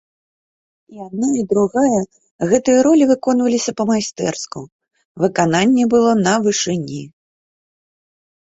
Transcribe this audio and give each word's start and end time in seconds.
І 0.93 1.01
адна, 1.07 1.27
і 1.41 1.43
другая, 1.51 1.99
гэтыя 2.53 2.79
ролі 2.87 3.03
выконваліся 3.13 3.71
па-майстэрску, 3.83 4.59
выкананне 5.27 5.83
было 5.95 6.11
на 6.25 6.35
вышыні. 6.49 7.01